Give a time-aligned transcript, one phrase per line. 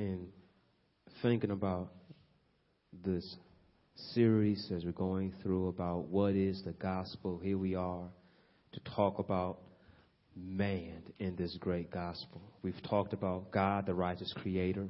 [0.00, 0.26] in
[1.20, 1.92] thinking about
[3.04, 3.36] this
[4.14, 8.08] series as we're going through about what is the gospel, here we are
[8.72, 9.58] to talk about
[10.34, 12.40] man in this great gospel.
[12.62, 14.86] We've talked about God, the righteous creator.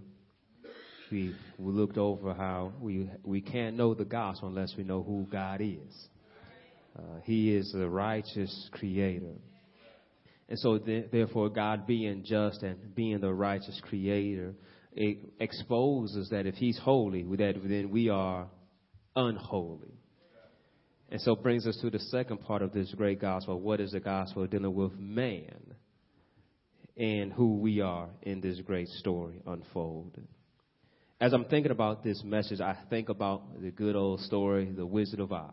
[1.11, 5.27] We, we looked over how we, we can't know the gospel unless we know who
[5.29, 6.09] God is.
[6.97, 9.35] Uh, he is the righteous creator.
[10.49, 14.55] And so, th- therefore, God being just and being the righteous creator,
[14.93, 18.49] it exposes that if He's holy, that then we are
[19.17, 19.95] unholy.
[21.11, 23.61] And so brings us to the second part of this great gospel.
[23.61, 24.47] What is the gospel?
[24.47, 25.75] Dealing with man
[26.97, 30.17] and who we are in this great story unfold.
[31.21, 35.21] As I'm thinking about this message, I think about the good old story, The Wizard
[35.21, 35.51] of Oz.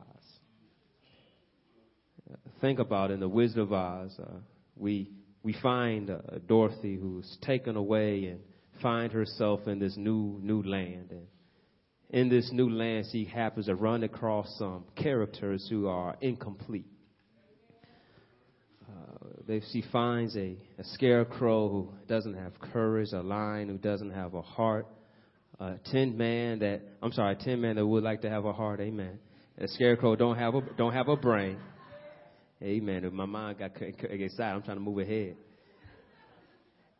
[2.62, 4.40] Think about in The Wizard of Oz, uh,
[4.76, 5.12] we,
[5.44, 8.40] we find uh, Dorothy who's taken away and
[8.82, 11.12] find herself in this new, new land.
[11.12, 11.28] And
[12.10, 16.88] in this new land, she happens to run across some characters who are incomplete.
[18.90, 24.34] Uh, she finds a, a scarecrow who doesn't have courage, a lion who doesn't have
[24.34, 24.88] a heart,
[25.60, 28.54] a tin man that I'm sorry, a tin man that would like to have a
[28.54, 28.80] heart.
[28.80, 29.20] Amen.
[29.58, 31.58] A scarecrow don't have a don't have a brain.
[32.62, 33.04] Amen.
[33.04, 35.36] If my mind got excited, I'm trying to move ahead.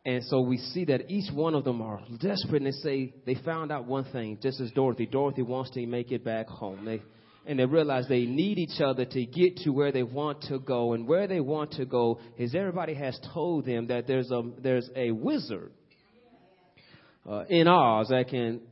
[0.08, 3.34] And so we see that each one of them are desperate and they say they
[3.34, 5.04] found out one thing, just as Dorothy.
[5.04, 6.86] Dorothy wants to make it back home.
[6.86, 7.02] They,
[7.44, 10.94] and they realize they need each other to get to where they want to go.
[10.94, 14.88] And where they want to go is everybody has told them that there's a, there's
[14.96, 15.72] a wizard
[17.28, 18.62] uh, in Oz that can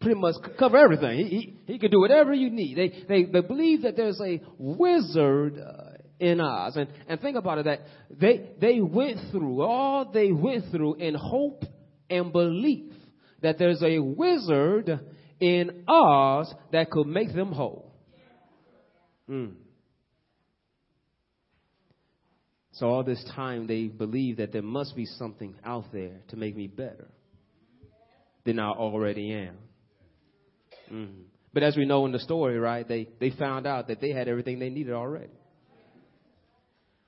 [0.00, 1.26] pretty much cover everything.
[1.26, 2.76] He, he, he can do whatever you need.
[2.76, 5.89] They, they, they believe that there's a wizard uh,
[6.20, 6.76] in Oz.
[6.76, 11.14] And, and think about it that they, they went through all they went through in
[11.14, 11.64] hope
[12.08, 12.92] and belief
[13.42, 15.00] that there's a wizard
[15.40, 17.92] in Oz that could make them whole.
[19.28, 19.54] Mm.
[22.72, 26.54] So all this time they believe that there must be something out there to make
[26.54, 27.08] me better
[28.44, 29.56] than I already am.
[30.92, 31.12] Mm.
[31.52, 34.28] But as we know in the story, right, they, they found out that they had
[34.28, 35.39] everything they needed already.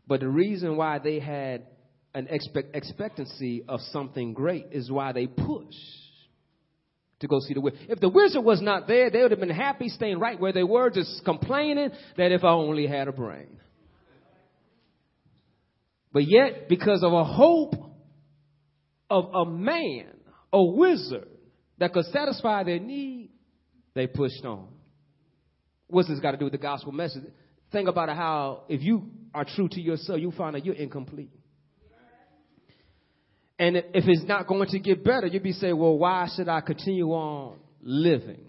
[0.07, 1.67] But the reason why they had
[2.15, 6.03] an expect, expectancy of something great is why they pushed
[7.21, 7.81] to go see the wizard.
[7.89, 10.65] If the wizard was not there, they would have been happy staying right where they
[10.65, 13.59] were, just complaining that if I only had a brain.
[16.13, 17.75] But yet, because of a hope
[19.09, 20.09] of a man,
[20.53, 21.29] a wizard,
[21.79, 23.31] that could satisfy their need,
[23.95, 24.69] they pushed on.
[25.87, 27.25] What's this got to do with the gospel message?
[27.71, 31.31] Think about how if you are true to yourself, you find that you're incomplete.
[33.59, 36.61] And if it's not going to get better, you'd be saying, well, why should I
[36.61, 38.45] continue on living?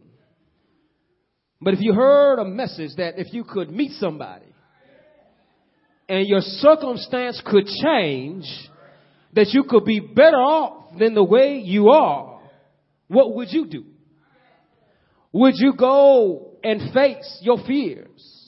[1.62, 4.48] But if you heard a message that if you could meet somebody
[6.10, 8.46] and your circumstance could change,
[9.34, 12.42] that you could be better off than the way you are,
[13.08, 13.86] what would you do?
[15.32, 18.43] Would you go and face your fears?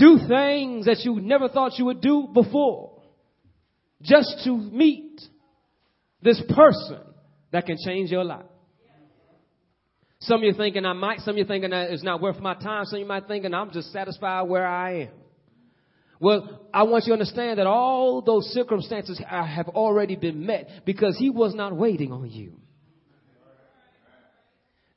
[0.00, 3.02] Do things that you never thought you would do before
[4.02, 5.20] just to meet
[6.22, 7.00] this person
[7.52, 8.46] that can change your life.
[10.20, 12.54] Some of you thinking I might, some of you thinking that it's not worth my
[12.54, 15.08] time, some of you might thinking I'm just satisfied where I am.
[16.20, 21.16] Well, I want you to understand that all those circumstances have already been met because
[21.18, 22.52] he was not waiting on you.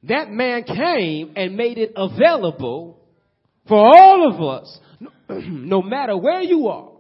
[0.04, 3.00] That man came and made it available
[3.70, 4.80] for all of us,
[5.48, 6.92] no matter where you are,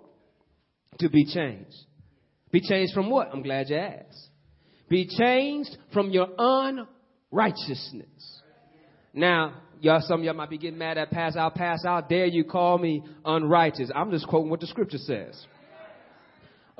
[0.99, 1.75] to be changed.
[2.51, 3.29] Be changed from what?
[3.33, 4.29] I'm glad you asked.
[4.89, 8.41] Be changed from your unrighteousness.
[9.13, 12.09] Now, y'all, some of y'all might be getting mad at pass out, pass out.
[12.09, 13.89] Dare you call me unrighteous?
[13.95, 15.45] I'm just quoting what the scripture says.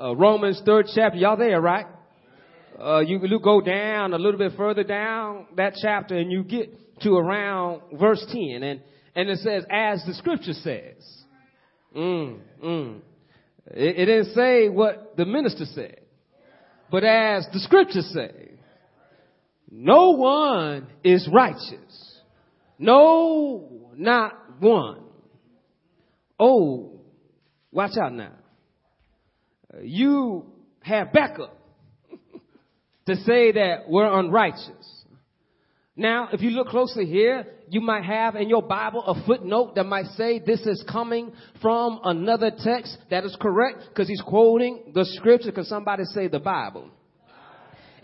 [0.00, 1.86] Uh, Romans third chapter, y'all there, right?
[2.80, 7.16] Uh, you, go down a little bit further down that chapter and you get to
[7.16, 8.62] around verse 10.
[8.62, 8.80] And
[9.16, 11.23] and it says, as the scripture says.
[11.94, 13.00] Mm, mm.
[13.68, 16.00] It, it didn't say what the minister said,
[16.90, 18.52] but as the scriptures say,
[19.70, 22.20] no one is righteous.
[22.78, 25.02] No, not one.
[26.38, 27.00] Oh,
[27.72, 28.32] watch out now.
[29.82, 30.46] You
[30.82, 31.58] have backup
[33.06, 35.04] to say that we're unrighteous.
[35.96, 39.84] Now, if you look closely here, you might have in your Bible a footnote that
[39.84, 42.96] might say this is coming from another text.
[43.10, 45.50] That is correct because he's quoting the scripture.
[45.50, 46.88] Because somebody say the Bible.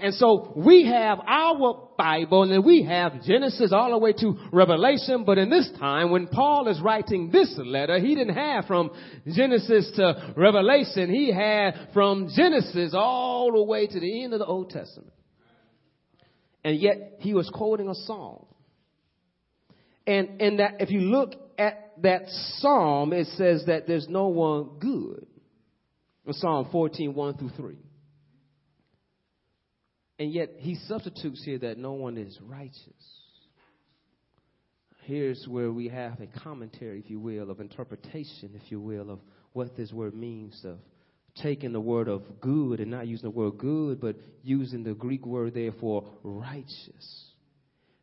[0.01, 4.35] And so we have our Bible and then we have Genesis all the way to
[4.51, 5.23] Revelation.
[5.25, 8.91] But in this time, when Paul is writing this letter, he didn't have from
[9.33, 11.11] Genesis to Revelation.
[11.11, 15.13] He had from Genesis all the way to the end of the Old Testament.
[16.65, 18.47] And yet he was quoting a psalm.
[20.07, 22.23] And, and that if you look at that
[22.59, 25.27] psalm, it says that there's no one good.
[26.27, 27.77] In Psalm 14, 1 through 3.
[30.19, 32.77] And yet he substitutes here that no one is righteous.
[35.05, 39.21] Here's where we have a commentary, if you will, of interpretation, if you will, of
[39.55, 40.79] what this word means of
[41.37, 45.25] taking the word of good and not using the word good, but using the Greek
[45.25, 47.30] word there for righteous.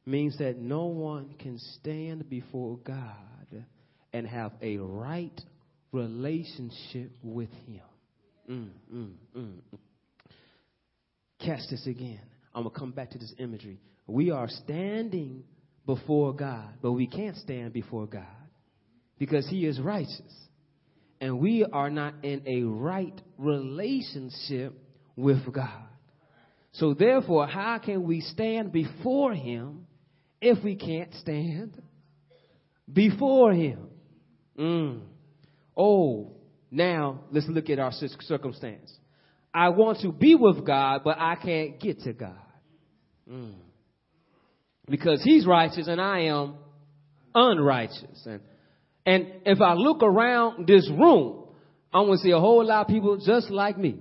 [0.07, 3.65] Means that no one can stand before God
[4.13, 5.38] and have a right
[5.92, 7.81] relationship with Him.
[8.50, 9.54] Mm, mm, mm.
[11.42, 12.21] Catch this again.
[12.56, 13.81] I'm going to come back to this imagery.
[14.07, 15.44] We are standing
[15.86, 18.24] before God, but we can't stand before God
[19.19, 20.21] because He is righteous.
[21.19, 24.74] And we are not in a right relationship
[25.18, 25.83] with God.
[26.71, 29.87] So, therefore, how can we stand before Him
[30.42, 31.81] if we can't stand
[32.92, 33.88] before Him?
[34.57, 35.01] Mm.
[35.75, 36.34] Oh,
[36.72, 38.92] now let's look at our circumstance.
[39.54, 42.36] I want to be with God, but I can't get to God.
[43.30, 43.54] Mm.
[44.89, 46.56] Because He's righteous and I am
[47.33, 48.25] unrighteous.
[48.25, 48.42] And,
[49.06, 51.45] and if I look around this room,
[51.94, 53.98] I'm going to see a whole lot of people just like me.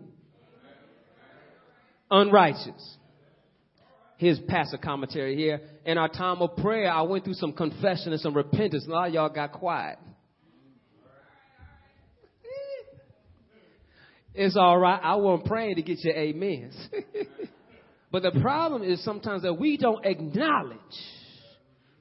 [2.11, 2.97] Unrighteous.
[4.19, 5.61] Here's pastor commentary here.
[5.87, 8.87] In our time of prayer, I went through some confession and some repentance.
[8.89, 9.99] A lot of y'all got quiet.
[14.35, 15.01] It's all right.
[15.01, 16.77] I wasn't praying to get your amens.
[18.11, 20.77] but the problem is sometimes that we don't acknowledge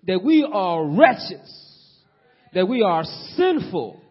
[0.07, 2.01] that we are wretches,
[2.55, 3.03] that we are
[3.35, 4.01] sinful,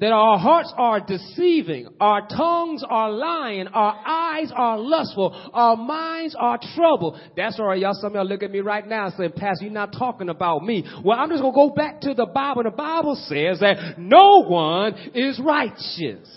[0.00, 6.36] that our hearts are deceiving, our tongues are lying, our eyes are lustful, our minds
[6.38, 7.18] are troubled.
[7.36, 7.94] That's all right, y'all.
[7.94, 10.62] Some of y'all look at me right now and saying, Pastor, you're not talking about
[10.62, 10.84] me.
[11.04, 12.62] Well, I'm just going to go back to the Bible.
[12.62, 16.28] The Bible says that no one is righteous.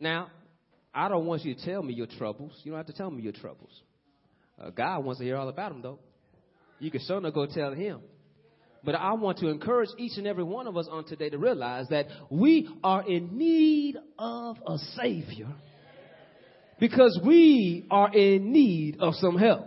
[0.00, 0.28] Now,
[0.92, 2.52] I don't want you to tell me your troubles.
[2.64, 3.70] You don't have to tell me your troubles.
[4.60, 6.00] Uh, God wants to hear all about them, though.
[6.80, 8.00] You can certainly go tell him.
[8.84, 11.88] But I want to encourage each and every one of us on today to realize
[11.88, 15.48] that we are in need of a Savior
[16.78, 19.66] because we are in need of some help.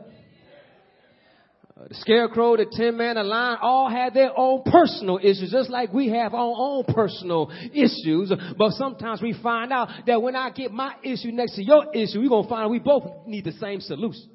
[1.78, 5.70] Uh, the scarecrow, the tin man, the lion, all had their own personal issues, just
[5.70, 8.32] like we have our own personal issues.
[8.58, 12.20] But sometimes we find out that when I get my issue next to your issue,
[12.20, 14.30] we're going to find we both need the same solution.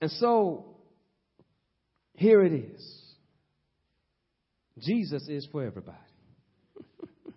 [0.00, 0.76] And so,
[2.14, 3.02] here it is.
[4.78, 5.96] Jesus is for everybody.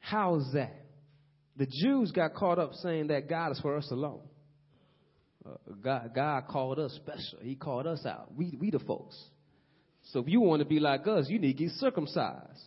[0.00, 0.82] How's that?
[1.56, 4.22] The Jews got caught up saying that God is for us alone.
[5.44, 5.50] Uh,
[5.82, 7.38] God, God called us special.
[7.42, 8.34] He called us out.
[8.34, 9.16] We, we the folks.
[10.10, 12.60] So if you want to be like us, you need to get circumcised.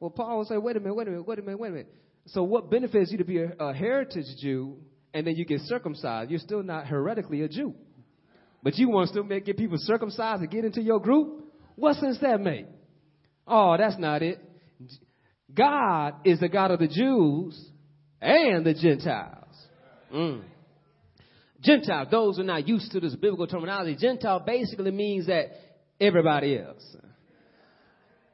[0.00, 1.72] Well, Paul would say, wait a minute, wait a minute, wait a minute, wait a
[1.72, 1.94] minute.
[2.26, 4.76] So what benefits you to be a, a heritage Jew
[5.12, 6.30] and then you get circumcised?
[6.30, 7.74] You're still not heretically a Jew.
[8.64, 11.44] But you want to still make, get people circumcised to get into your group?
[11.76, 12.66] What sense that make?
[13.46, 14.40] Oh, that's not it.
[15.54, 17.70] God is the God of the Jews
[18.22, 19.54] and the Gentiles.
[20.12, 20.42] Mm.
[21.60, 25.50] Gentile, those who are not used to this biblical terminology, Gentile basically means that
[26.00, 26.96] everybody else.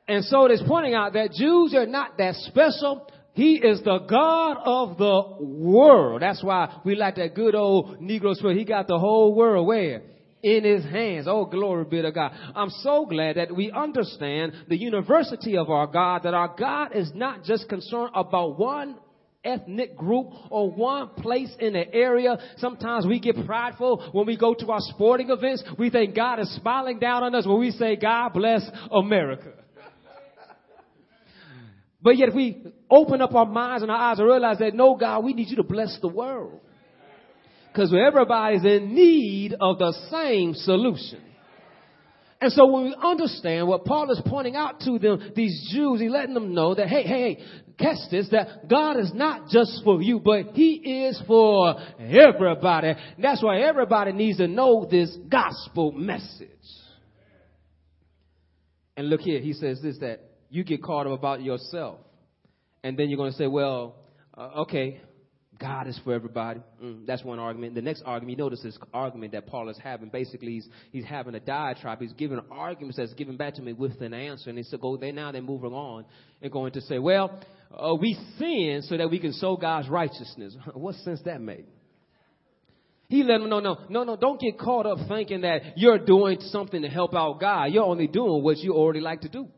[0.07, 3.09] And so it is pointing out that Jews are not that special.
[3.33, 6.23] He is the God of the world.
[6.23, 8.57] That's why we like that good old Negro spirit.
[8.57, 10.03] He got the whole world where?
[10.43, 11.27] In his hands.
[11.29, 12.33] Oh, glory be to God.
[12.55, 17.11] I'm so glad that we understand the university of our God, that our God is
[17.15, 18.97] not just concerned about one
[19.45, 22.39] ethnic group or one place in the area.
[22.59, 25.65] Sometimes we get prideful when we go to our sporting events.
[25.79, 29.53] We think God is smiling down on us when we say, God bless America.
[32.03, 35.25] but yet we open up our minds and our eyes and realize that no, God,
[35.25, 36.61] we need you to bless the world.
[37.73, 41.23] Because everybody's in need of the same solution.
[42.41, 46.11] And so when we understand what Paul is pointing out to them, these Jews, he's
[46.11, 47.45] letting them know that, hey, hey, hey,
[47.79, 52.95] catch this, that God is not just for you, but He is for everybody.
[53.19, 56.49] That's why everybody needs to know this gospel message.
[58.97, 62.01] And look here, he says this, that you get caught up about yourself.
[62.83, 63.97] And then you're going to say, well,
[64.37, 65.01] uh, okay,
[65.61, 66.61] God is for everybody.
[66.83, 67.75] Mm, that's one argument.
[67.75, 70.09] The next argument, you notice this argument that Paul is having.
[70.09, 72.01] Basically, he's, he's having a diatribe.
[72.01, 74.49] He's giving arguments that's given back to me with an answer.
[74.49, 76.07] And he said, go, they now they're moving on
[76.41, 77.39] and going to say, well,
[77.77, 80.57] uh, we sin so that we can show God's righteousness.
[80.75, 81.67] what sense that make?
[83.09, 86.39] He let them know, no, no, no, don't get caught up thinking that you're doing
[86.41, 87.65] something to help out God.
[87.65, 89.49] You're only doing what you already like to do.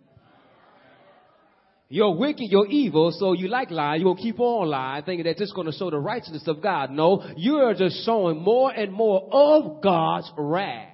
[1.92, 4.00] You're wicked, you're evil, so you like lying.
[4.00, 6.90] You'll keep on lying, thinking that this is going to show the righteousness of God.
[6.90, 10.88] No, you are just showing more and more of God's wrath.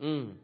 [0.00, 0.34] Mm.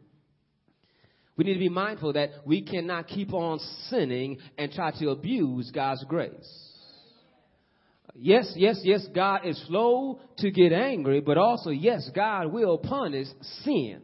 [1.37, 5.71] We need to be mindful that we cannot keep on sinning and try to abuse
[5.73, 6.33] God's grace.
[8.13, 13.27] Yes, yes, yes, God is slow to get angry, but also, yes, God will punish
[13.63, 14.01] sin.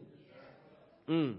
[1.06, 1.34] Mm.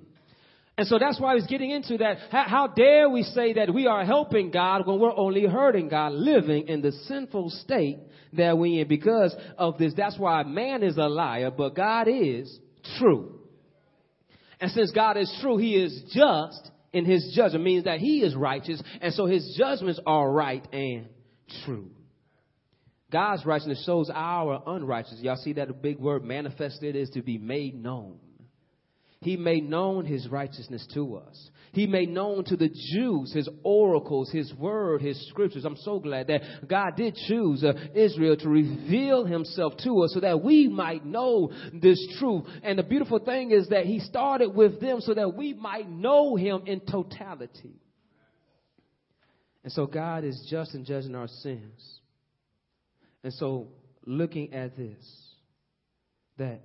[0.78, 2.18] And so that's why he's getting into that.
[2.32, 6.12] How, how, dare we say that we are helping God when we're only hurting God,
[6.12, 8.00] living in the sinful state
[8.34, 8.88] that we in?
[8.88, 12.60] Because of this, that's why man is a liar, but God is
[13.00, 13.40] true.
[14.60, 18.36] And since God is true, he is just in his judgment, means that he is
[18.36, 21.08] righteous, and so his judgments are right and
[21.66, 21.92] true.
[23.12, 25.22] God's righteousness shows our unrighteousness.
[25.22, 28.18] Y'all see that big word manifested is to be made known.
[29.26, 31.50] He made known his righteousness to us.
[31.72, 35.66] He made known to the Jews his oracles, his word, his scriptures.
[35.66, 40.20] I'm so glad that God did choose uh, Israel to reveal himself to us so
[40.20, 42.44] that we might know this truth.
[42.62, 46.36] And the beautiful thing is that he started with them so that we might know
[46.36, 47.82] him in totality.
[49.64, 52.00] And so God is just in judging our sins.
[53.24, 53.70] And so
[54.06, 55.04] looking at this,
[56.38, 56.62] that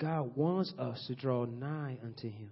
[0.00, 2.50] God wants us to draw nigh unto him.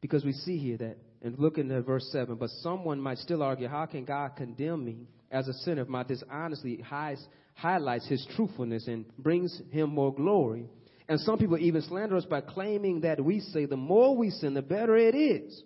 [0.00, 3.68] Because we see here that, and looking at verse 7, but someone might still argue,
[3.68, 8.86] how can God condemn me as a sinner if my dishonesty hides, highlights his truthfulness
[8.86, 10.68] and brings him more glory?
[11.08, 14.54] And some people even slander us by claiming that we say the more we sin,
[14.54, 15.62] the better it is.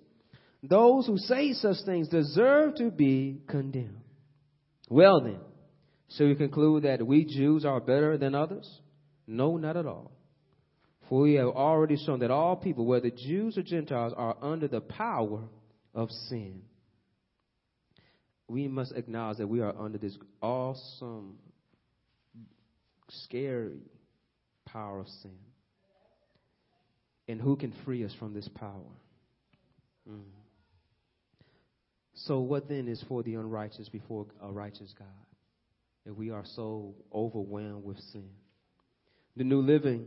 [0.63, 4.01] Those who say such things deserve to be condemned.
[4.89, 5.39] Well then,
[6.09, 8.69] so we conclude that we Jews are better than others?
[9.29, 10.11] No, not at all.
[11.09, 14.81] For we have already shown that all people, whether Jews or Gentiles, are under the
[14.81, 15.43] power
[15.95, 16.63] of sin.
[18.49, 21.37] We must acknowledge that we are under this awesome,
[23.11, 23.81] scary
[24.65, 25.37] power of sin.
[27.29, 28.97] And who can free us from this power?
[30.11, 30.23] Mm.
[32.15, 35.07] So, what then is for the unrighteous before a righteous God?
[36.07, 38.31] If we are so overwhelmed with sin.
[39.39, 40.05] The New Living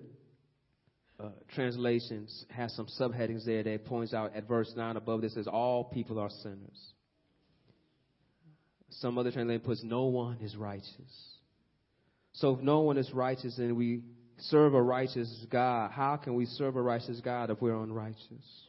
[1.17, 5.47] uh, translations has some subheadings there that points out at verse 9 above this says
[5.47, 6.93] all people are sinners.
[8.89, 11.37] Some other translation puts no one is righteous.
[12.33, 14.01] So if no one is righteous and we
[14.37, 18.67] serve a righteous God, how can we serve a righteous God if we're unrighteous?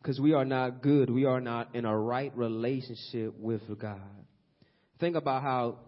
[0.00, 1.10] Because we are not good.
[1.10, 3.98] We are not in a right relationship with God.
[5.00, 5.78] Think about how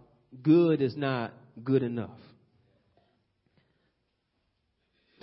[0.42, 2.18] good is not good enough.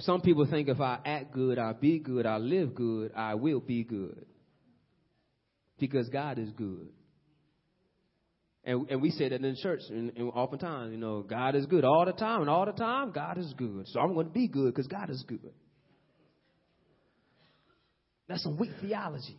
[0.02, 3.60] Some people think if I act good, I'll be good, I live good, I will
[3.60, 4.26] be good.
[5.80, 6.90] Because God is good.
[8.64, 11.84] And, and we say that in church, and, and oftentimes, you know, God is good
[11.84, 13.88] all the time, and all the time, God is good.
[13.88, 15.54] So I'm going to be good because God is good.
[18.28, 19.38] That's some weak theology.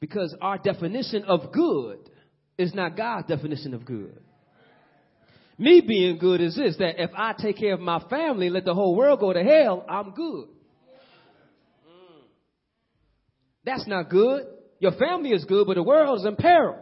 [0.00, 2.10] Because our definition of good
[2.58, 4.20] is not God's definition of good.
[5.58, 8.74] Me being good is this that if I take care of my family, let the
[8.74, 10.48] whole world go to hell, I'm good.
[13.64, 14.46] That's not good.
[14.78, 16.76] Your family is good, but the world is in peril.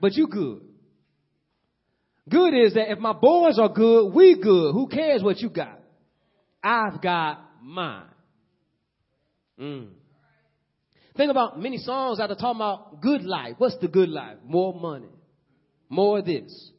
[0.00, 0.62] But you good.
[2.28, 4.72] Good is that if my boys are good, we good.
[4.72, 5.80] Who cares what you got?
[6.62, 8.04] I've got mine.
[9.58, 9.88] Mm.
[11.16, 13.54] Think about many songs that are talking about good life.
[13.58, 14.38] What's the good life?
[14.44, 15.10] More money.
[15.88, 16.70] More this.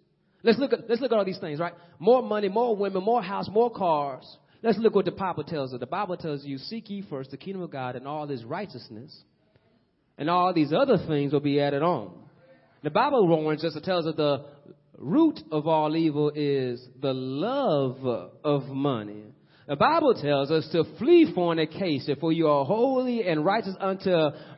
[0.44, 1.74] Let's look at let's look at all these things, right?
[2.00, 4.26] More money, more women, more house, more cars.
[4.62, 5.80] Let's look what the Bible tells us.
[5.80, 9.16] The Bible tells you, seek ye first the kingdom of God and all his righteousness,
[10.18, 12.12] and all these other things will be added on.
[12.82, 14.46] The Bible warns us, it tells us the
[14.98, 19.24] root of all evil is the love of money.
[19.68, 24.12] The Bible tells us to flee fornication, for you are holy and righteous unto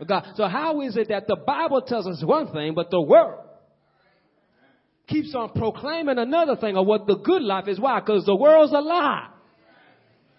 [0.08, 0.26] God.
[0.36, 3.45] So how is it that the Bible tells us one thing, but the world
[5.08, 7.80] keeps on proclaiming another thing of what the good life is.
[7.80, 8.00] Why?
[8.00, 9.30] Because the world's a lie.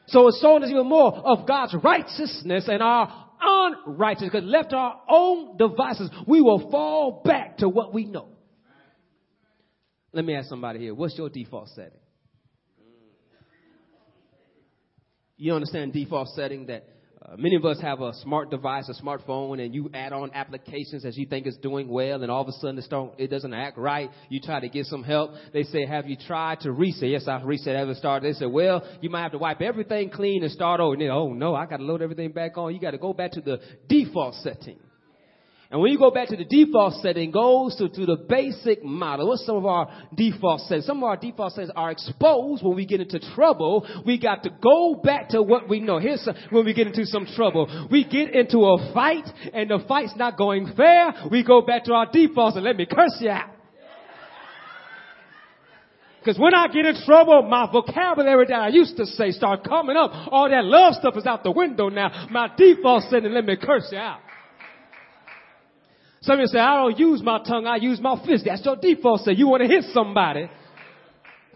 [0.09, 4.25] So it's showing us even more of God's righteousness and our unrighteous.
[4.25, 8.29] Because left to our own devices, we will fall back to what we know.
[10.13, 11.99] Let me ask somebody here, what's your default setting?
[15.37, 16.89] You understand default setting that
[17.27, 21.05] uh, many of us have a smart device, a smartphone, and you add on applications
[21.05, 23.53] as you think it's doing well, and all of a sudden it, start, it doesn't
[23.53, 24.11] act right.
[24.29, 25.33] You try to get some help.
[25.53, 27.09] They say, have you tried to reset?
[27.09, 28.33] Yes, I reset ever started.
[28.33, 30.93] They said, well, you might have to wipe everything clean and start over.
[30.93, 32.73] And then, oh no, I got to load everything back on.
[32.73, 34.79] You got to go back to the default setting.
[35.69, 39.29] And when you go back to the default setting, goes to, to the basic model.
[39.29, 40.87] What's some of our default settings?
[40.87, 43.85] Some of our default settings are exposed when we get into trouble.
[44.07, 45.99] We got to go back to what we know.
[45.99, 47.89] Here's some, when we get into some trouble.
[47.91, 51.13] We get into a fight and the fight's not going fair.
[51.33, 53.51] We go back to our defaults and let me curse you out.
[56.21, 59.97] Because when I get in trouble, my vocabulary that I used to say start coming
[59.97, 60.11] up.
[60.33, 62.27] All that love stuff is out the window now.
[62.31, 64.21] My default setting, let me curse you out.
[66.23, 68.45] Some of you say, I don't use my tongue, I use my fist.
[68.47, 69.33] That's your default say.
[69.33, 70.51] You want to hit somebody.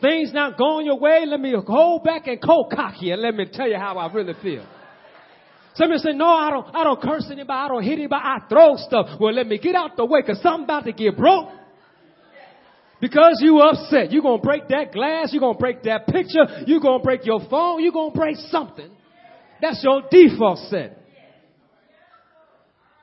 [0.00, 3.34] Things not going your way, let me hold back and cold cock you and let
[3.34, 4.66] me tell you how I really feel.
[5.74, 8.22] Some of you say, no, I don't, I don't curse anybody, I don't hit anybody,
[8.24, 9.20] I throw stuff.
[9.20, 11.48] Well, let me get out the way because something about to get broke.
[13.00, 14.12] Because you upset.
[14.12, 15.30] You're to break that glass.
[15.32, 16.64] You're to break that picture.
[16.66, 17.82] You're to break your phone.
[17.82, 18.90] You're to break something.
[19.62, 20.99] That's your default set.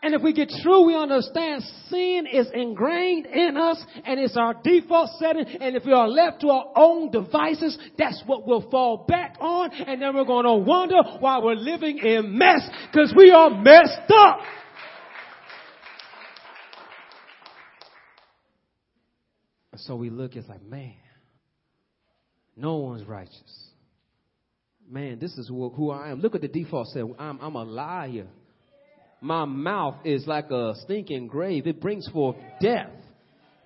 [0.04, 4.54] And if we get true, we understand sin is ingrained in us and it's our
[4.64, 5.46] default setting.
[5.60, 9.72] And if we are left to our own devices, that's what we'll fall back on.
[9.74, 12.62] And then we're going to wonder why we're living in mess
[12.92, 14.40] because we are messed up.
[19.78, 20.96] So we look, it's like, man,
[22.56, 23.70] no one's righteous.
[24.90, 26.22] Man, this is who I am.
[26.22, 27.16] Look at the default setting.
[27.20, 28.28] I'm, I'm a liar.
[29.28, 31.68] My mouth is like a stinking grave.
[31.68, 32.92] It brings forth death.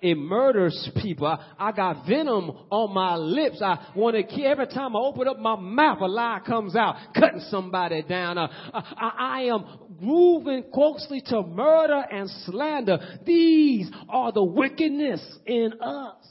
[0.00, 1.28] It murders people.
[1.28, 3.62] I, I got venom on my lips.
[3.62, 4.44] I want to kill.
[4.44, 8.38] Every time I open up my mouth, a lie comes out, cutting somebody down.
[8.38, 9.64] Uh, I, I am
[10.00, 12.98] moving closely to murder and slander.
[13.24, 16.26] These are the wickedness in us.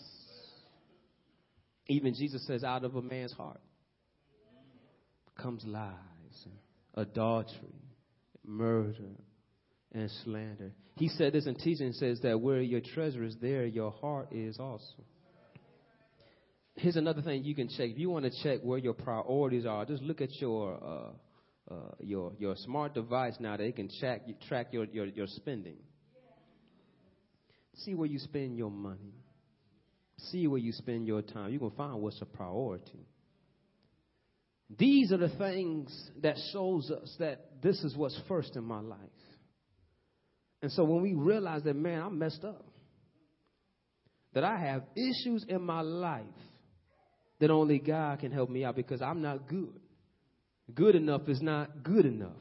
[1.88, 3.62] Even Jesus says, out of a man's heart
[5.38, 5.94] comes lies,
[6.96, 7.81] adultery,
[8.46, 9.16] murder,
[9.94, 10.72] and slander.
[10.96, 14.60] He said this in teaching says that where your treasure is, there your heart is
[14.60, 15.04] also.
[16.76, 17.90] Here's another thing you can check.
[17.90, 21.92] If you want to check where your priorities are, just look at your uh, uh,
[22.00, 25.78] your your smart device now that it can track track your, your your spending.
[27.76, 29.14] See where you spend your money.
[30.30, 31.52] See where you spend your time.
[31.52, 33.08] You can find what's a priority.
[34.78, 39.00] These are the things that shows us that this is what's first in my life.
[40.62, 42.66] And so when we realize that, man, I'm messed up,
[44.34, 46.24] that I have issues in my life
[47.40, 49.74] that only God can help me out because I'm not good.
[50.74, 52.38] Good enough is not good enough.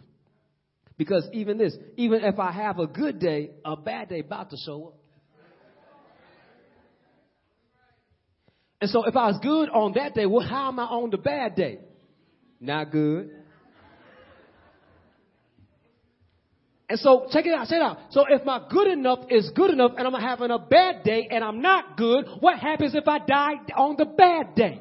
[0.97, 4.57] Because even this, even if I have a good day, a bad day about to
[4.65, 4.95] show up.
[8.83, 11.19] And so if I was good on that day, well, how am I on the
[11.19, 11.81] bad day?
[12.61, 13.31] Not good.
[16.91, 17.99] And so check it out, check it out.
[18.11, 21.45] So if my good enough is good enough and I'm having a bad day and
[21.45, 24.81] I'm not good, what happens if I die on the bad day?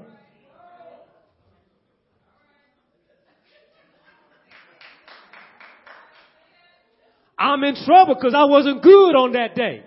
[7.37, 9.83] I'm in trouble because I wasn't good on that day.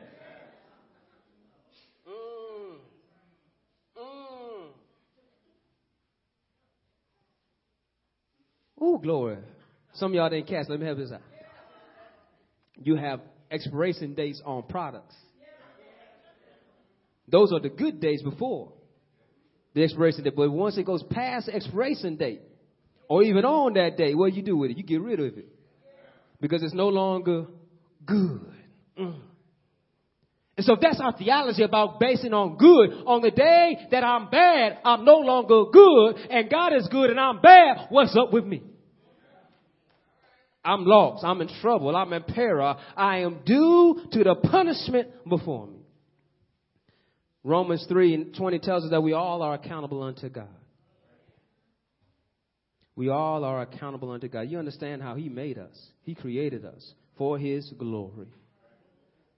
[8.85, 9.39] Oh, glory.
[9.95, 10.67] Some of y'all didn't catch.
[10.69, 11.21] Let me have this out.
[12.77, 15.15] You have expiration dates on products.
[17.29, 18.73] Those are the good days before
[19.75, 20.35] the expiration date.
[20.37, 22.43] But once it goes past the expiration date,
[23.09, 24.77] or even on that day, what do you do with it?
[24.77, 25.49] You get rid of it.
[26.41, 27.47] Because it's no longer
[28.05, 28.41] good.
[28.99, 29.15] Mm.
[30.57, 32.91] And so that's our theology about basing on good.
[33.07, 37.19] On the day that I'm bad, I'm no longer good, and God is good and
[37.19, 38.63] I'm bad, what's up with me?
[40.65, 41.25] I'm lost.
[41.25, 41.95] I'm in trouble.
[41.97, 42.77] I'm in peril.
[42.97, 45.79] I am due to the punishment before me.
[47.45, 50.47] Romans 3 and 20 tells us that we all are accountable unto God.
[52.95, 54.43] We all are accountable unto God.
[54.43, 58.29] You understand how He made us, He created us for His glory.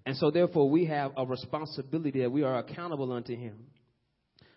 [0.07, 3.55] And so, therefore, we have a responsibility that we are accountable unto Him.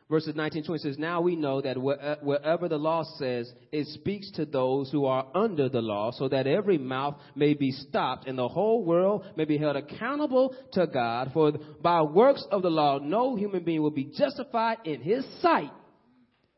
[0.09, 4.31] Verses 19 20 says, Now we know that uh, wherever the law says, it speaks
[4.31, 8.37] to those who are under the law, so that every mouth may be stopped, and
[8.37, 11.31] the whole world may be held accountable to God.
[11.33, 15.71] For by works of the law, no human being will be justified in his sight,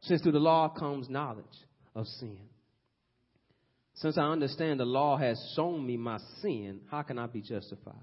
[0.02, 1.46] since through the law comes knowledge
[1.96, 2.38] of sin.
[3.96, 7.96] Since I understand the law has shown me my sin, how can I be justified?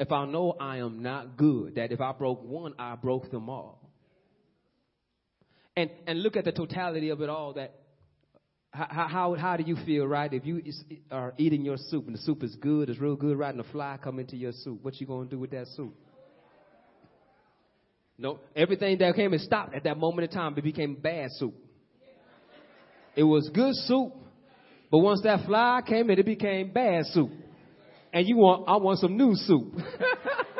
[0.00, 3.48] If I know I am not good, that if I broke one, I broke them
[3.48, 3.85] all
[5.76, 7.74] and, and look at the totality of it all that
[8.70, 10.32] how, how, how do you feel, right?
[10.32, 10.60] If you
[11.10, 13.54] are eating your soup and the soup is good, it's real good, right?
[13.54, 15.94] And a fly come into your soup, what you going to do with that soup?
[18.18, 21.54] No, everything that came and stopped at that moment in time, it became bad soup.
[23.14, 24.12] It was good soup,
[24.90, 27.30] but once that fly came in, it became bad soup.
[28.12, 29.74] And you want, I want some new soup.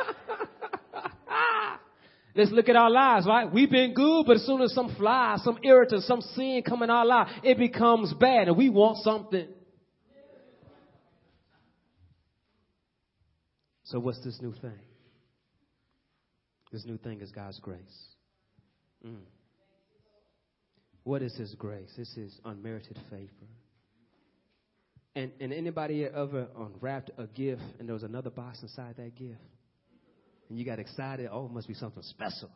[2.36, 3.50] Let's look at our lives, right?
[3.50, 6.90] We've been good, but as soon as some fly, some irritant, some sin come in
[6.90, 9.48] our life, it becomes bad and we want something.
[13.84, 14.78] So what's this new thing?
[16.72, 17.80] This new thing is God's grace.
[19.06, 19.20] Mm.
[21.04, 21.90] What is His grace?
[21.96, 23.30] This is unmerited favor.
[25.14, 29.40] And, and anybody ever unwrapped a gift and there was another box inside that gift?
[30.48, 31.28] And you got excited.
[31.32, 32.50] Oh, it must be something special.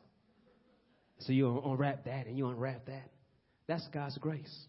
[1.21, 3.11] So you unwrap that and you unwrap that.
[3.67, 4.67] That's God's grace.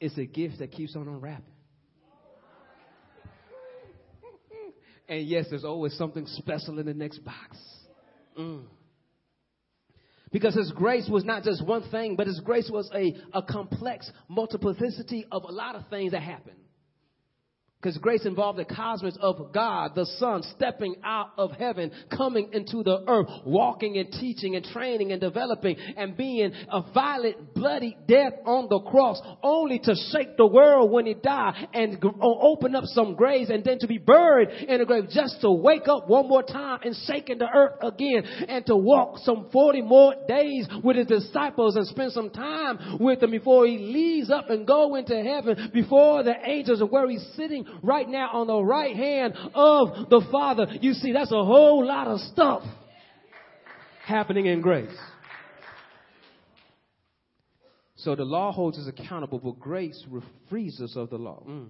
[0.00, 1.44] It's a gift that keeps on unwrapping.
[5.08, 7.58] and yes, there's always something special in the next box.
[8.38, 8.64] Mm.
[10.30, 14.10] Because His grace was not just one thing, but His grace was a, a complex
[14.28, 16.56] multiplicity of a lot of things that happened.
[17.82, 22.84] Because grace involved the cosmos of God, the Son, stepping out of heaven, coming into
[22.84, 28.34] the earth, walking and teaching and training and developing and being a violent, bloody death
[28.46, 33.16] on the cross, only to shake the world when he died and open up some
[33.16, 36.44] graves and then to be buried in a grave just to wake up one more
[36.44, 41.08] time and shaking the earth again and to walk some 40 more days with his
[41.08, 45.70] disciples and spend some time with them before he leaves up and go into heaven
[45.74, 50.22] before the angels and where he's sitting right now on the right hand of the
[50.30, 50.66] Father.
[50.80, 52.62] You see, that's a whole lot of stuff
[54.04, 54.96] happening in grace.
[57.96, 60.04] So the law holds us accountable, but grace
[60.50, 61.44] frees us of the law.
[61.48, 61.68] Mm.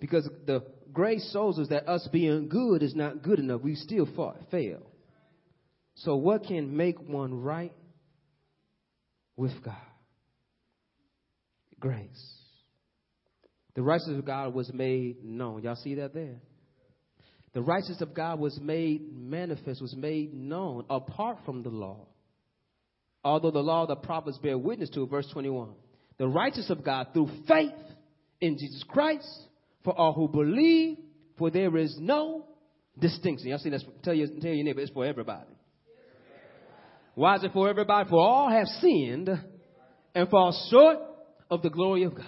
[0.00, 3.60] Because the grace shows us that us being good is not good enough.
[3.60, 4.80] We still fought, fail.
[5.94, 7.72] So what can make one right
[9.36, 9.76] with God?
[11.78, 12.41] Grace.
[13.74, 15.62] The righteousness of God was made known.
[15.62, 16.40] Y'all see that there?
[17.54, 22.06] The righteousness of God was made manifest, was made known apart from the law.
[23.24, 25.70] Although the law the prophets bear witness to verse 21.
[26.18, 27.72] The righteousness of God through faith
[28.40, 29.28] in Jesus Christ
[29.84, 30.98] for all who believe,
[31.38, 32.46] for there is no
[32.98, 33.48] distinction.
[33.48, 33.80] Y'all see that?
[34.02, 35.50] Tell, you, tell your neighbor, it's for everybody.
[37.14, 38.08] Why is it for everybody?
[38.08, 39.28] For all have sinned
[40.14, 40.98] and fall short
[41.50, 42.26] of the glory of God.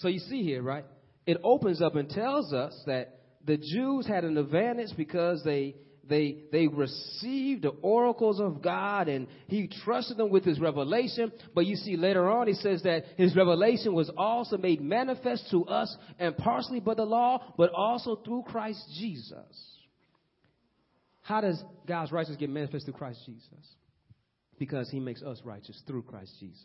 [0.00, 0.84] So you see here, right?
[1.26, 5.76] It opens up and tells us that the Jews had an advantage because they
[6.08, 11.30] they they received the oracles of God and he trusted them with his revelation.
[11.54, 15.66] But you see later on he says that his revelation was also made manifest to
[15.66, 19.76] us and partially by the law, but also through Christ Jesus.
[21.20, 23.76] How does God's righteousness get manifest through Christ Jesus?
[24.58, 26.64] Because he makes us righteous through Christ Jesus.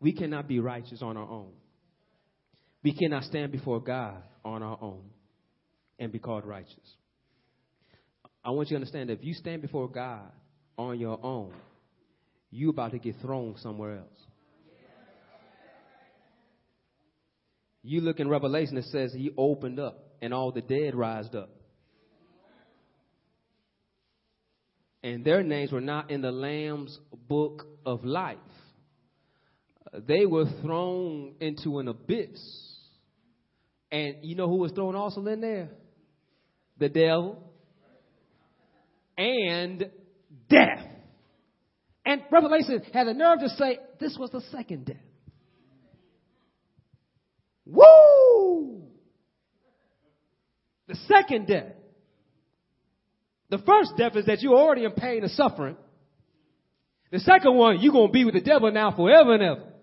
[0.00, 1.52] We cannot be righteous on our own.
[2.82, 5.02] We cannot stand before God on our own
[5.98, 6.96] and be called righteous.
[8.44, 10.30] I want you to understand that if you stand before God
[10.76, 11.54] on your own,
[12.50, 14.18] you're about to get thrown somewhere else.
[17.82, 21.50] You look in Revelation, it says he opened up and all the dead rised up.
[25.02, 28.38] And their names were not in the Lamb's book of life
[30.00, 32.40] they were thrown into an abyss.
[33.90, 35.68] And you know who was thrown also in there?
[36.78, 37.38] The devil
[39.16, 39.90] and
[40.48, 40.86] death.
[42.04, 44.96] And Revelation had the nerve to say this was the second death.
[47.64, 48.82] Woo!
[50.86, 51.72] The second death.
[53.50, 55.76] The first death is that you're already in pain and suffering.
[57.10, 59.73] The second one, you're going to be with the devil now forever and ever.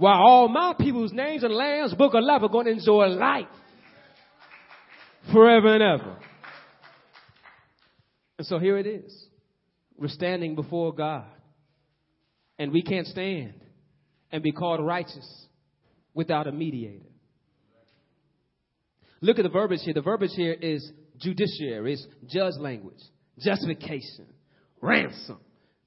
[0.00, 3.44] While all my people's names and Lamb's book of life are going to enjoy life
[5.30, 6.16] forever and ever.
[8.38, 9.26] And so here it is.
[9.98, 11.26] We're standing before God.
[12.58, 13.52] And we can't stand
[14.32, 15.46] and be called righteous
[16.14, 17.04] without a mediator.
[19.20, 19.92] Look at the verbiage here.
[19.92, 23.02] The verbiage here is judiciary, it's judge language,
[23.38, 24.28] justification,
[24.80, 25.40] ransom.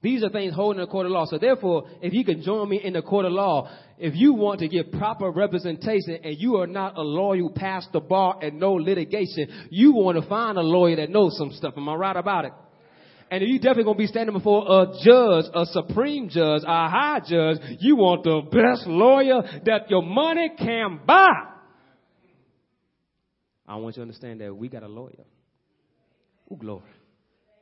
[0.04, 1.24] These are things holding the court of law.
[1.24, 4.60] So therefore, if you can join me in the court of law, if you want
[4.60, 8.60] to get proper representation and you are not a lawyer who passed the bar and
[8.60, 11.72] no litigation, you want to find a lawyer that knows some stuff.
[11.78, 12.52] Am I right about it?
[13.30, 17.20] And if you definitely gonna be standing before a judge, a supreme judge, a high
[17.26, 21.32] judge, you want the best lawyer that your money can buy.
[23.66, 25.24] I want you to understand that we got a lawyer.
[26.50, 26.82] Oh, glory.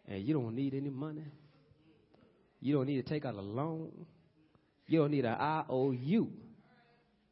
[0.09, 1.23] And you don't need any money.
[2.63, 3.91] You don't need to take out a loan.
[4.87, 6.29] You don't need an IOU.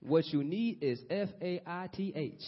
[0.01, 2.43] What you need is F A I T H.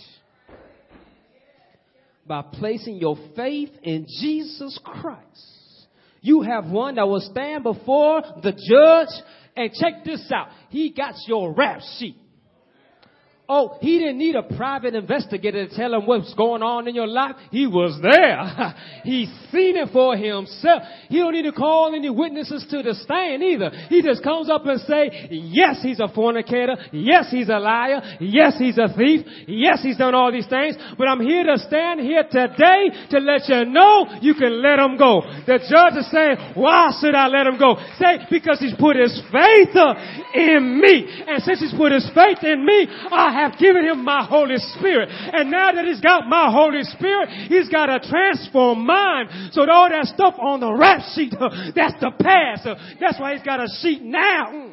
[2.27, 5.87] By placing your faith in Jesus Christ,
[6.23, 9.25] you have one that will stand before the judge
[9.57, 10.49] and check this out.
[10.71, 12.16] He got your rap sheet.
[13.48, 17.09] Oh, he didn't need a private investigator to tell him what's going on in your
[17.09, 17.35] life.
[17.50, 18.74] He was there.
[19.02, 20.83] He seen it for himself.
[21.09, 23.70] He don't need to call any witnesses to the stand either.
[23.90, 26.76] He just comes up and say, yes, he's a fornicator.
[26.92, 28.00] Yes, he's a liar.
[28.20, 29.26] Yes, he's a thief.
[29.48, 30.76] Yes, he's done all these things.
[30.96, 34.96] But I'm here to stand here today to let you know you can let him
[34.96, 35.22] go.
[35.50, 37.74] The judge is saying, why should I let him go?
[37.98, 39.98] Say, because he's put his faith uh,
[40.35, 41.11] in me.
[41.26, 45.09] And since he's put his faith in me, I have given him my Holy Spirit.
[45.11, 49.53] And now that he's got my Holy Spirit, he's got a transformed mind.
[49.53, 51.35] So all that stuff on the rap sheet,
[51.75, 52.66] that's the past.
[53.01, 54.73] That's why he's got a sheet now.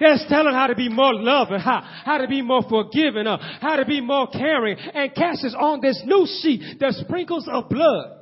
[0.00, 3.76] That's telling how to be more loving, how, how to be more forgiving, uh, how
[3.76, 4.78] to be more caring.
[4.78, 8.16] And Cash is on this new sheet, the sprinkles of blood.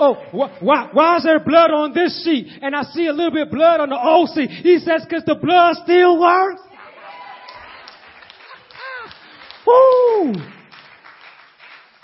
[0.00, 2.48] Oh, wh- why, why is there blood on this sheet?
[2.62, 4.50] And I see a little bit of blood on the old sheet.
[4.50, 6.62] He says, cause the blood still works.
[9.66, 10.34] Woo!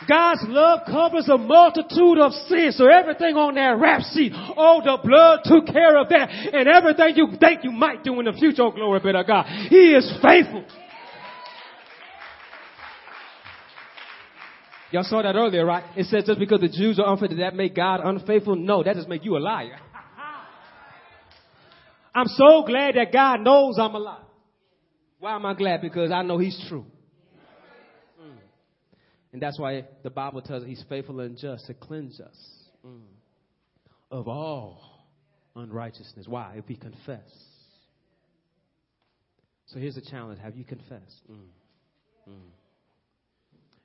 [0.06, 2.76] God's love covers a multitude of sins.
[2.76, 6.30] So everything on that rap sheet, oh, the blood took care of that.
[6.30, 9.46] And everything you think you might do in the future, oh, glory be to God.
[9.68, 10.64] He is faithful.
[14.96, 15.84] Y'all saw that earlier, right?
[15.94, 18.56] It says just because the Jews are unfaithful, that make God unfaithful?
[18.56, 19.76] No, that just make you a liar.
[22.14, 24.24] I'm so glad that God knows I'm a liar.
[25.18, 25.82] Why am I glad?
[25.82, 26.86] Because I know He's true.
[28.18, 28.38] Mm.
[29.34, 33.02] And that's why the Bible tells us He's faithful and just to cleanse us mm.
[34.10, 34.80] of all
[35.56, 36.26] unrighteousness.
[36.26, 36.54] Why?
[36.56, 37.20] If we confess.
[39.66, 41.20] So here's the challenge Have you confessed?
[41.30, 41.48] Mm.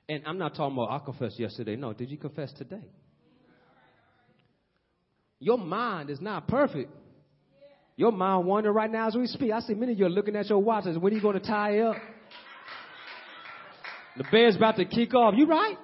[0.08, 1.76] And I'm not talking about I confessed yesterday.
[1.76, 2.84] No, did you confess today?
[5.38, 6.90] Your mind is not perfect.
[7.96, 9.52] Your mind wandering right now as we speak.
[9.52, 10.96] I see many of you are looking at your watches.
[10.98, 11.96] When are you going to tie up?
[14.16, 15.34] The bed's about to kick off.
[15.36, 15.76] You right?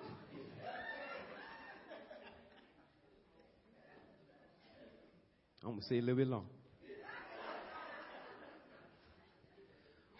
[5.63, 6.47] I'm going to say a little bit long.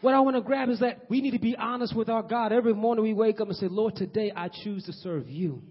[0.01, 2.53] What I want to grab is that we need to be honest with our God.
[2.53, 5.63] Every morning we wake up and say, Lord, today I choose to serve you.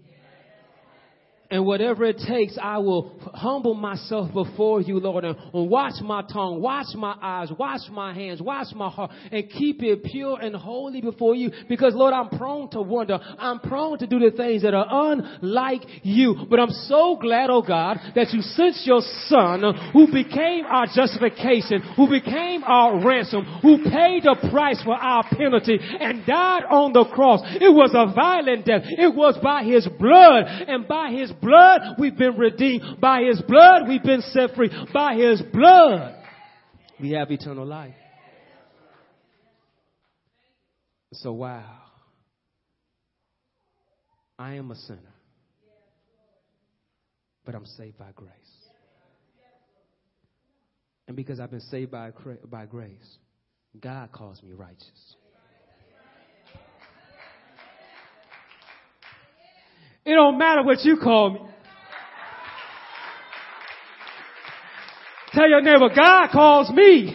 [1.50, 6.60] And whatever it takes, I will humble myself before you, Lord, and watch my tongue,
[6.60, 11.00] watch my eyes, watch my hands, watch my heart, and keep it pure and holy
[11.00, 11.50] before you.
[11.66, 13.18] Because, Lord, I'm prone to wonder.
[13.38, 16.34] I'm prone to do the things that are unlike you.
[16.50, 19.62] But I'm so glad, oh God, that you sent your son
[19.94, 25.78] who became our justification, who became our ransom, who paid the price for our penalty
[25.80, 27.40] and died on the cross.
[27.54, 28.82] It was a violent death.
[28.84, 33.00] It was by his blood and by his blood we've been redeemed.
[33.00, 34.70] By his blood we've been set free.
[34.92, 36.16] By his blood
[37.00, 37.94] we have eternal life.
[41.12, 41.78] So wow.
[44.38, 45.14] I am a sinner.
[47.44, 48.32] But I'm saved by grace.
[51.08, 52.10] And because I've been saved by,
[52.50, 53.16] by grace,
[53.80, 55.16] God calls me righteous.
[60.08, 61.40] It don't matter what you call me.
[65.32, 67.14] Tell your neighbor, God calls me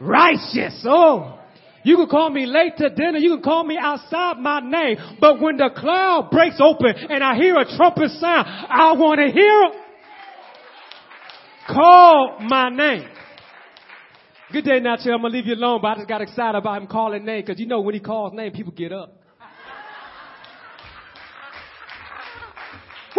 [0.00, 0.84] righteous.
[0.86, 1.40] Oh.
[1.82, 3.18] You can call me late to dinner.
[3.18, 4.96] You can call me outside my name.
[5.20, 9.30] But when the cloud breaks open and I hear a trumpet sound, I want to
[9.32, 9.82] hear
[11.66, 13.08] Call my name.
[14.52, 15.14] Good day Chill.
[15.14, 17.58] I'm gonna leave you alone, but I just got excited about him calling name because
[17.58, 19.23] you know when he calls name, people get up.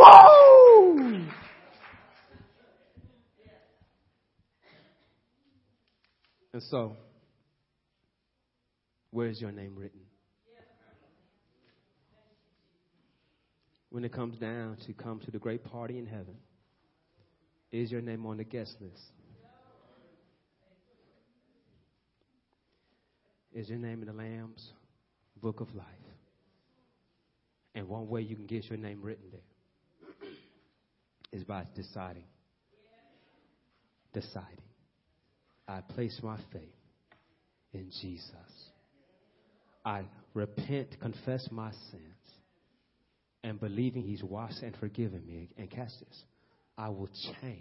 [0.06, 1.26] Woo!
[6.54, 6.96] And so,
[9.12, 10.00] where is your name written?
[13.90, 16.36] When it comes down to come to the great party in heaven,
[17.72, 19.02] is your name on the guest list?
[23.54, 24.72] Is your name in the Lamb's
[25.42, 25.86] book of life?
[27.74, 29.55] And one way you can get your name written there
[31.36, 32.24] is by deciding.
[34.14, 34.64] Deciding.
[35.68, 36.62] I place my faith
[37.74, 38.32] in Jesus.
[39.84, 42.04] I repent, confess my sins,
[43.44, 45.50] and believing He's washed and forgiven me.
[45.58, 46.24] And catch this
[46.78, 47.10] I will
[47.42, 47.60] change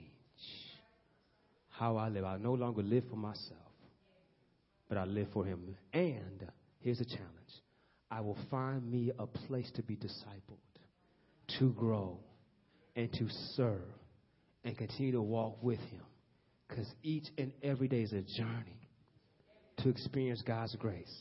[1.70, 2.24] how I live.
[2.24, 3.58] I no longer live for myself,
[4.88, 5.74] but I live for Him.
[5.92, 7.30] And here's a challenge
[8.08, 10.60] I will find me a place to be discipled,
[11.58, 12.20] to grow,
[12.96, 13.82] and to serve,
[14.64, 16.02] and continue to walk with Him.
[16.68, 18.88] Because each and every day is a journey
[19.78, 21.12] to experience God's grace.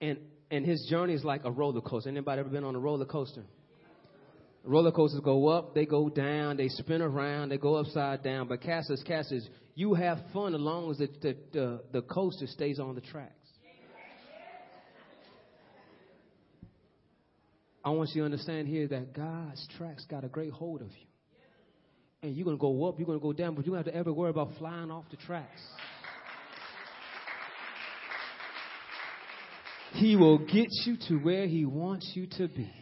[0.00, 0.18] And
[0.50, 2.10] and his journey is like a roller coaster.
[2.10, 3.42] Anybody ever been on a roller coaster?
[4.64, 8.46] Roller coasters go up, they go down, they spin around, they go upside down.
[8.48, 12.78] But casters, casters, you have fun as long as the, the, the, the coaster stays
[12.78, 13.41] on the tracks.
[17.84, 21.06] I want you to understand here that God's tracks got a great hold of you.
[22.22, 23.92] And you're going to go up, you're going to go down, but you don't have
[23.92, 25.60] to ever worry about flying off the tracks.
[29.94, 32.72] He will get you to where He wants you to be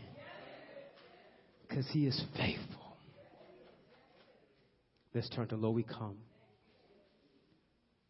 [1.67, 2.97] because He is faithful.
[5.15, 5.75] Let's turn to Lord.
[5.75, 6.19] We come.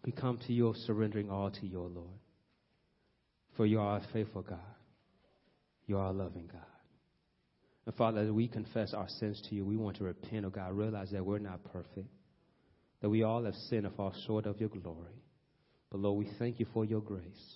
[0.05, 2.19] We come to you, surrendering all to your Lord.
[3.57, 4.59] For you are a faithful God.
[5.87, 6.61] You are a loving God.
[7.87, 10.73] And Father, as we confess our sins to you, we want to repent, oh God,
[10.73, 12.09] realize that we're not perfect,
[13.01, 15.23] that we all have sinned and fall short of your glory.
[15.91, 17.55] But Lord, we thank you for your grace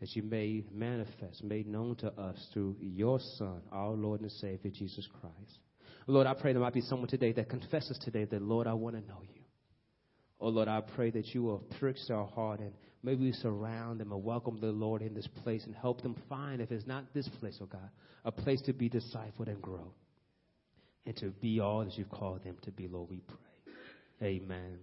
[0.00, 4.70] that you made manifest, made known to us through your Son, our Lord and Savior,
[4.70, 5.60] Jesus Christ.
[6.08, 8.96] Lord, I pray there might be someone today that confesses today that, Lord, I want
[8.96, 9.42] to know you.
[10.40, 14.12] Oh, Lord, I pray that you will prick our heart and maybe we surround them
[14.12, 17.28] and welcome the Lord in this place and help them find, if it's not this
[17.28, 17.90] place, oh God,
[18.24, 19.92] a place to be discipled and grow
[21.06, 23.36] and to be all that you've called them to be, Lord, we pray.
[24.22, 24.78] Amen.